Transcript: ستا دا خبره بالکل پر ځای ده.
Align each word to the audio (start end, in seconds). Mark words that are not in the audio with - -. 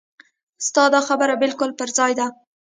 ستا 0.67 0.83
دا 0.93 1.01
خبره 1.07 1.33
بالکل 1.41 1.69
پر 1.79 1.89
ځای 1.97 2.11
ده. 2.19 2.27